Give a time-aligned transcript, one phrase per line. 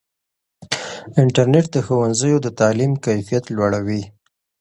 [1.21, 4.01] انټرنیټ د ښوونځیو د تعلیم کیفیت لوړوي.